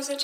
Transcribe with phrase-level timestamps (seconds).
[0.00, 0.16] dansa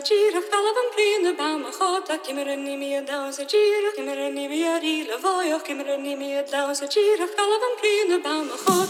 [0.00, 5.18] gira Galvan prine bama chota Kimmer ni mi dansa gira Kimmer ni vi är illa
[5.22, 8.83] vad jag Kimmer ni mi dansa gira Galvan prine bama chota Kimmer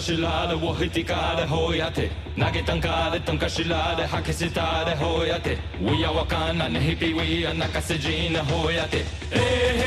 [0.00, 7.14] شلال وهتي كار هوياتي ناجتن كار تنك شلال حك ستار هوياتي ويا وكان انهي بي
[7.14, 9.80] ويا نكسجين هوياتي ايه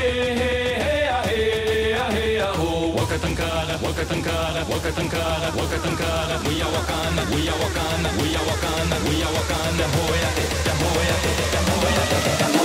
[3.14, 3.48] Wakatanka,
[3.84, 4.36] Wakatanka,
[4.70, 5.22] Wakatanka,
[5.58, 6.08] Wakatanka,
[6.46, 10.30] we are Wakanda, we are Wakanda, we are Wakanda, we are Wakanda, Hoya,
[10.66, 11.16] the Hoya,
[11.52, 12.63] the Hoya, the Hoya.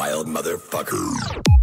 [0.00, 1.59] wild motherfucker.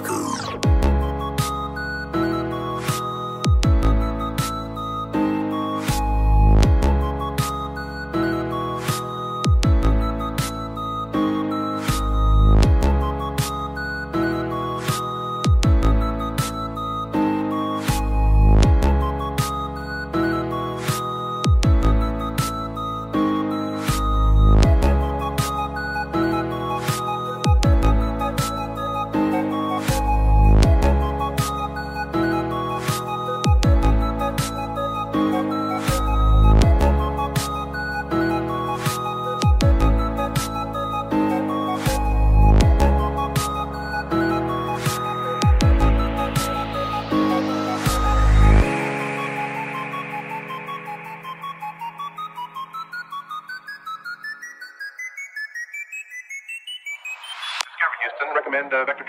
[0.00, 0.37] motherfucker.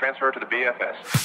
[0.10, 1.19] Transfer to the BFS.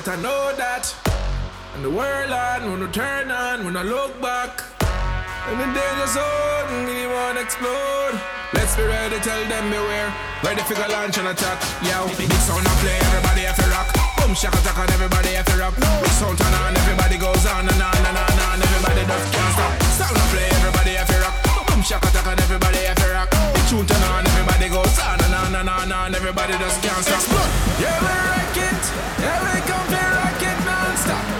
[0.00, 0.88] Better know that.
[1.76, 4.64] And the world on, when we turn on, when I look back.
[5.44, 8.16] And the danger zone, we won't explode.
[8.56, 10.08] Let's be ready, tell them beware.
[10.40, 11.60] Ready for launch and attack.
[11.84, 13.92] Yeah, big sound I play, everybody have to rock.
[14.16, 15.76] Boom, shaka attack and everybody have to rock.
[15.76, 18.56] Big sound turn on, everybody goes on and on and on and on.
[18.56, 19.72] Everybody just can't stop.
[20.00, 21.36] Sound I play, everybody have to rock.
[21.68, 22.99] Boom, shaka attack and everybody have
[23.70, 26.14] tune turn on, everybody goes on and on and on and.
[26.16, 27.22] Everybody just can't stop.
[27.78, 28.82] Yeah, we rock it.
[29.22, 31.39] Yeah, we come to rock it non-stop.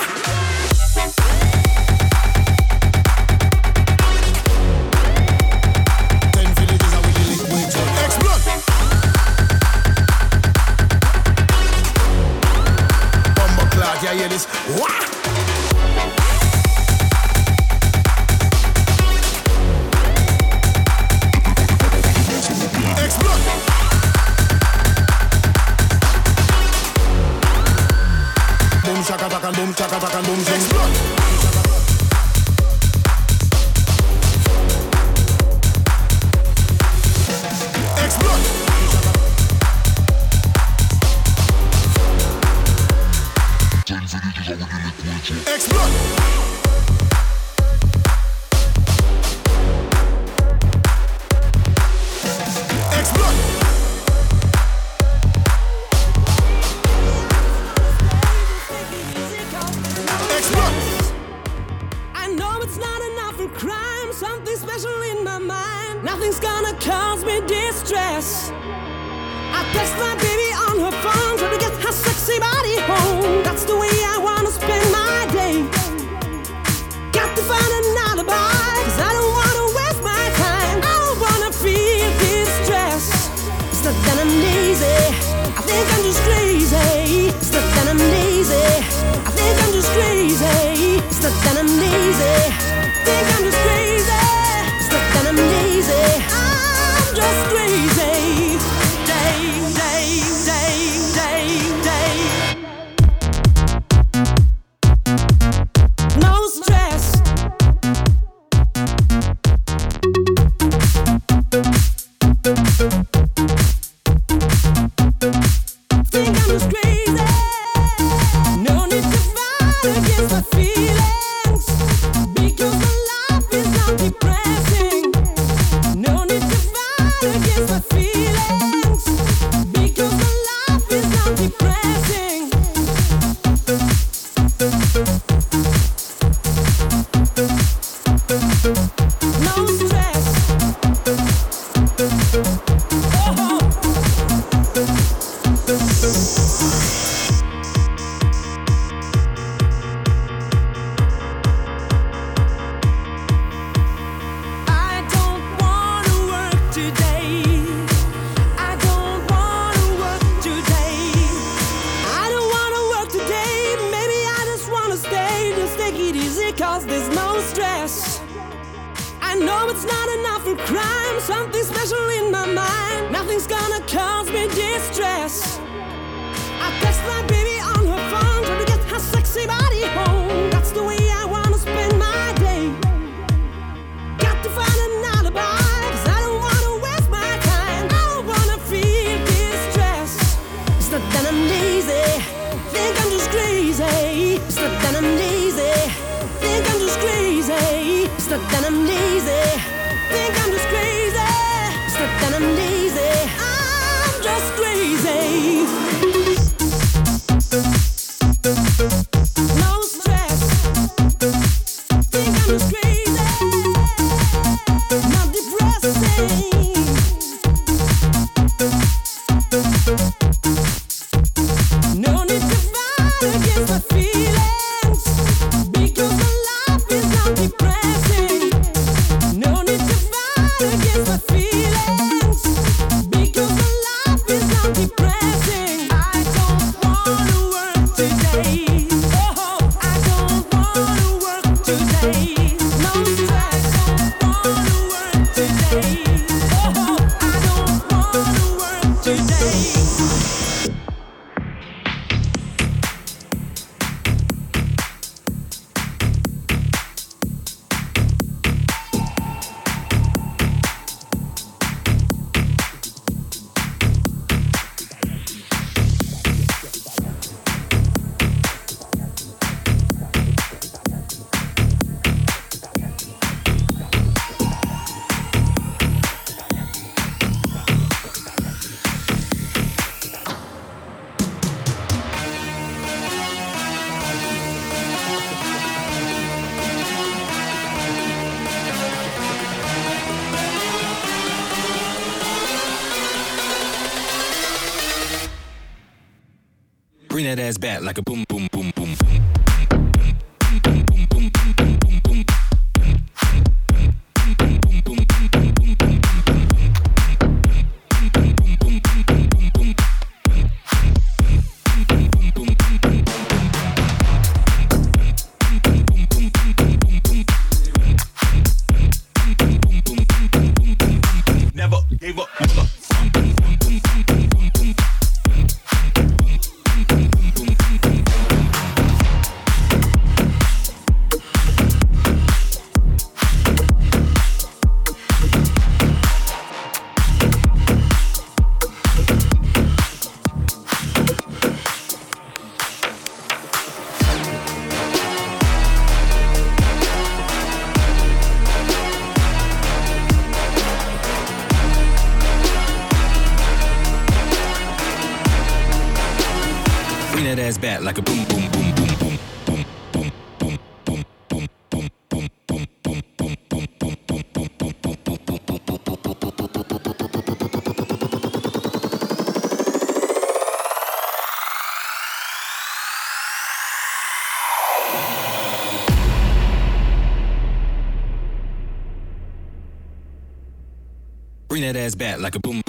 [381.73, 382.61] that ass back like a boom.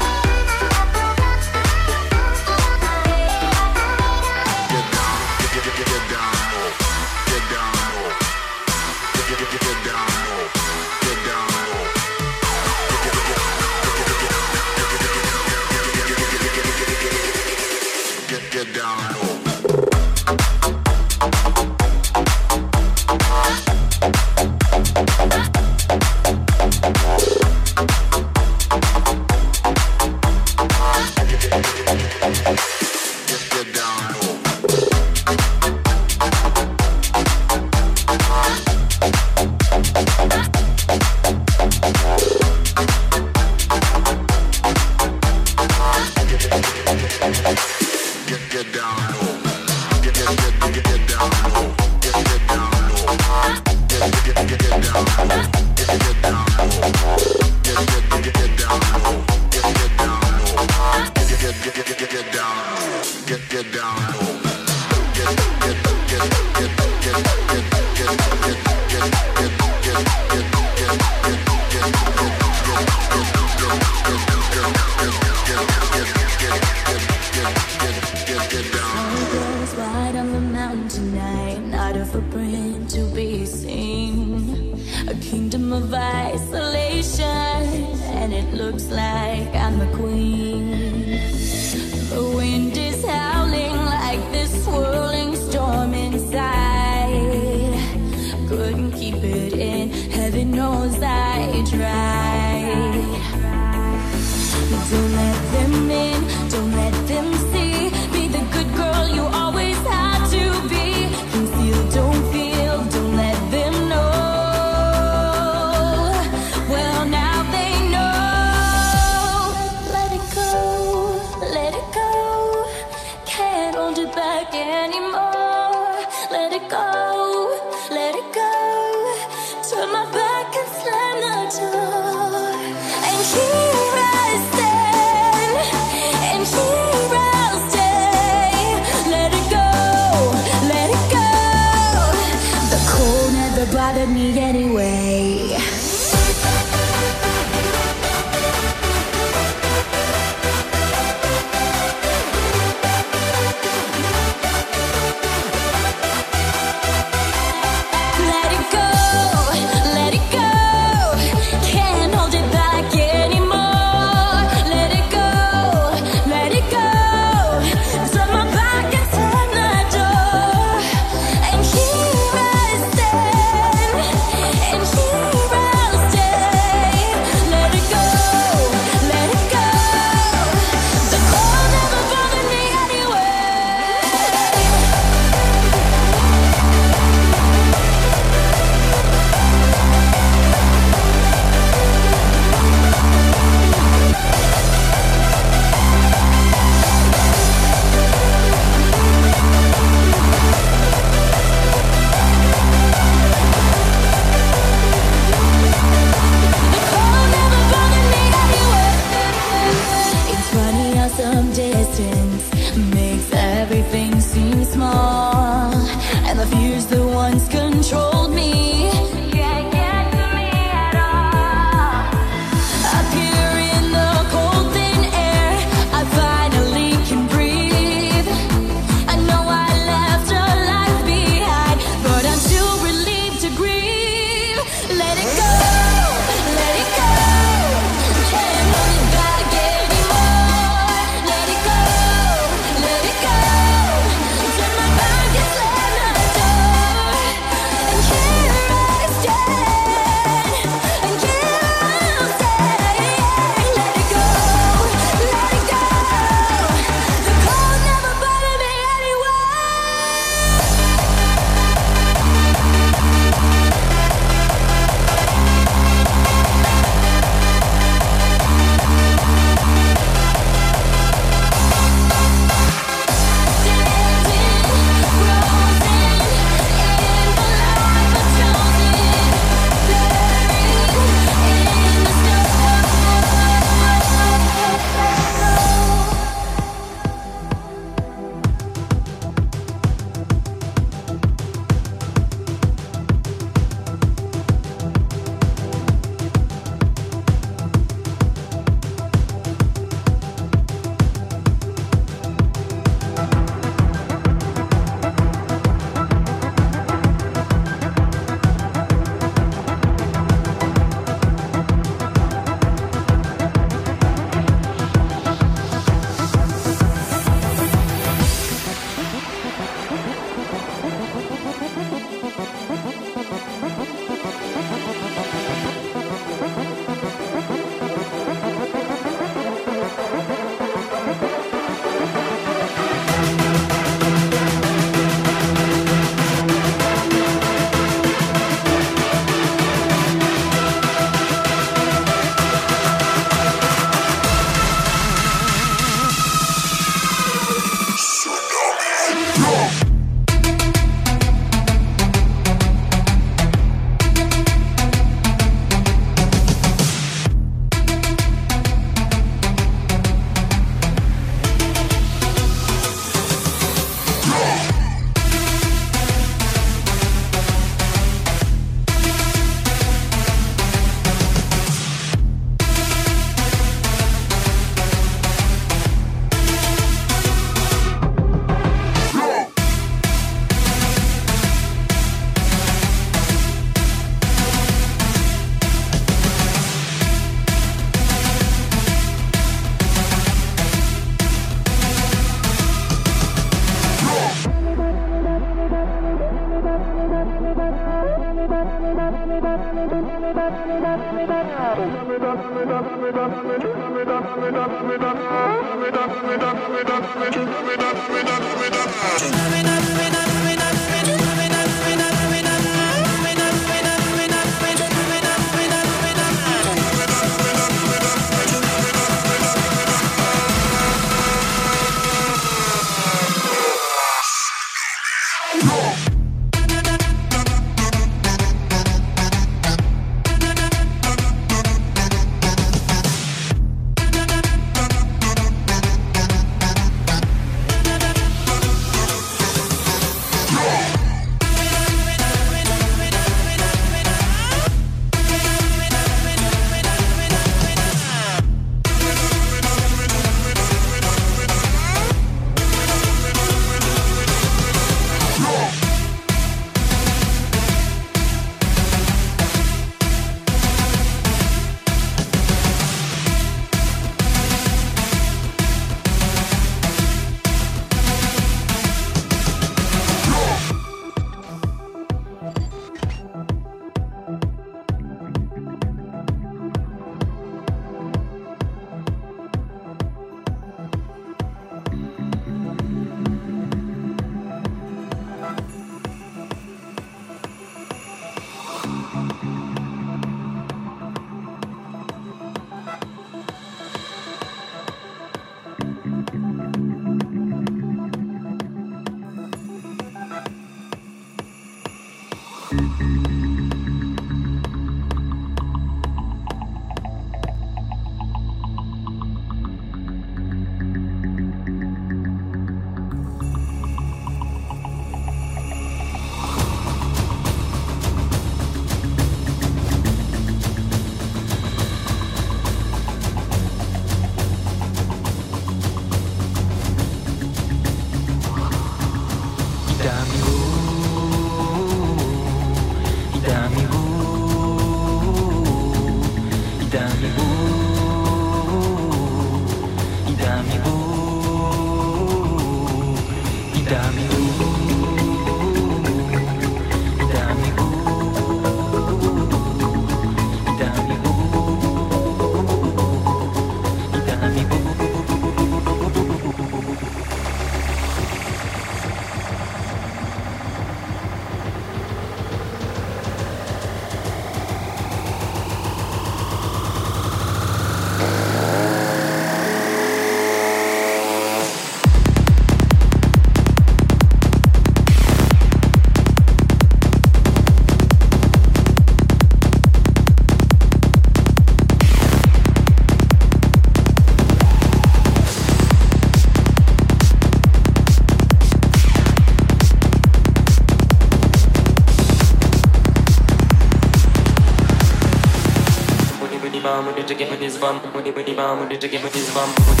[597.61, 600.00] his bum, when he when he bum, when he to give his bum.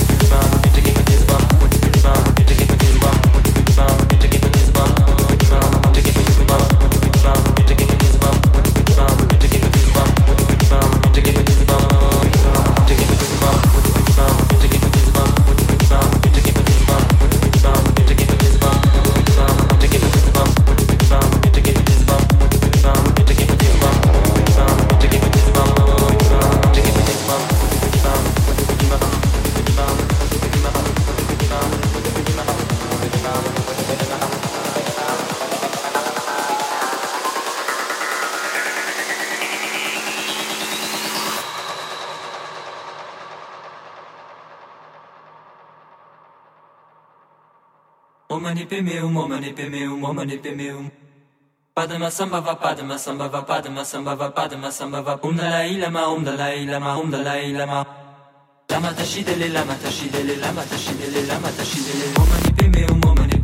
[49.51, 50.91] pemeum, omane pemeum.
[51.73, 55.19] Padma sambhava, padma sambhava, padma sambhava, padma sambhava.
[55.23, 57.85] Om Dalai Lama, om um Dalai Lama, om um Dalai Lama.
[58.69, 62.13] Lama tashidele, lama tashidele, lama tashidele, lama tashidele.
[62.19, 63.40] Omane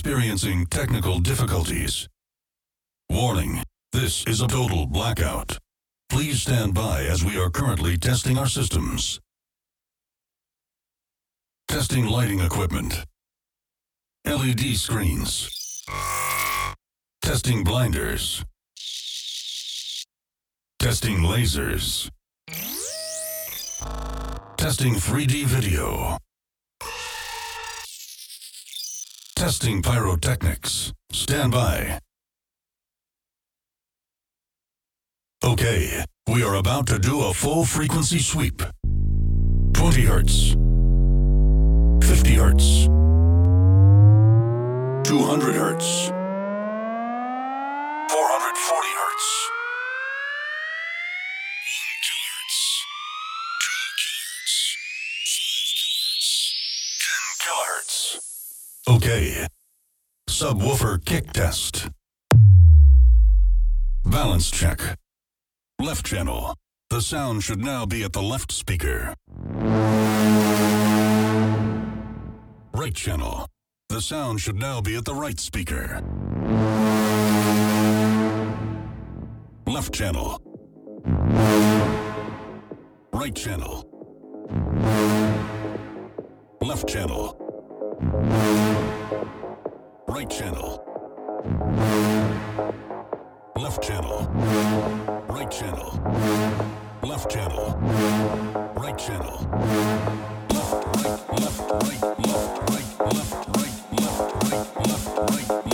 [0.00, 2.08] experiencing technical difficulties.
[3.10, 3.62] Warning,
[3.92, 5.58] this is a total blackout.
[6.08, 9.20] Please stand by as we are currently testing our systems.
[11.68, 13.04] Testing lighting equipment.
[14.24, 15.84] LED screens.
[17.20, 18.42] Testing blinders.
[20.78, 22.08] Testing lasers.
[24.56, 26.16] Testing 3D video.
[29.40, 30.92] Testing pyrotechnics.
[31.12, 31.98] Stand by.
[35.42, 38.62] Okay, we are about to do a full frequency sweep.
[39.72, 40.50] 20 hertz.
[42.06, 42.84] 50 hertz.
[45.08, 46.10] 200 hertz.
[48.10, 49.48] 440 hertz.
[57.00, 58.29] 10 kilohertz.
[58.88, 59.46] Okay.
[60.28, 61.88] Subwoofer kick test.
[64.04, 64.80] Balance check.
[65.78, 66.54] Left channel.
[66.88, 69.14] The sound should now be at the left speaker.
[72.72, 73.46] Right channel.
[73.90, 76.00] The sound should now be at the right speaker.
[79.66, 80.40] Left channel.
[83.12, 83.86] Right channel.
[86.60, 87.49] Left channel.
[88.02, 88.16] Right
[90.30, 90.82] channel.
[93.56, 94.22] Left channel.
[95.28, 96.00] Right channel.
[97.02, 97.78] Left channel.
[98.74, 99.46] Right channel.
[100.48, 101.04] Left, right,
[101.40, 105.10] left, right, left, right, left, right, left, right, left,
[105.60, 105.69] right,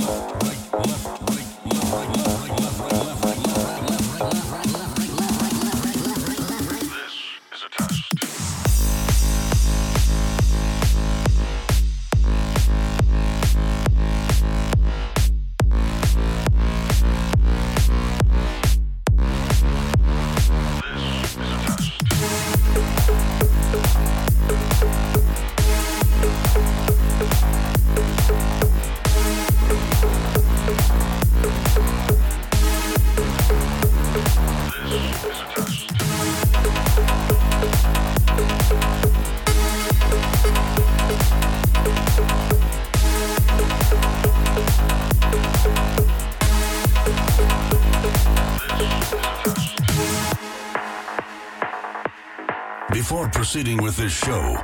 [52.96, 54.56] Before proceeding with this show,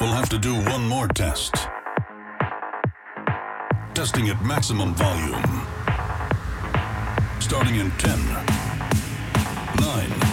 [0.00, 1.52] we'll have to do one more test.
[3.92, 5.66] Testing at maximum volume.
[7.38, 8.18] Starting in 10,
[9.78, 10.29] 9,